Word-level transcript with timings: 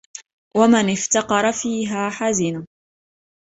وَمَنْ 0.55 0.89
افْتَقَرَ 0.89 1.51
فِيهَا 1.51 2.09
حَزِنَ 2.09 2.65